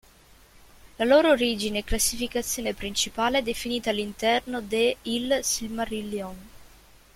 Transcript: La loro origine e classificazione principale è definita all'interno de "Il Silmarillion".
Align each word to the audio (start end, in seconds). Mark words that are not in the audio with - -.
La 0.97 1.05
loro 1.05 1.29
origine 1.29 1.77
e 1.77 1.83
classificazione 1.83 2.73
principale 2.73 3.37
è 3.37 3.41
definita 3.43 3.91
all'interno 3.91 4.59
de 4.59 4.97
"Il 5.03 5.41
Silmarillion". 5.43 6.49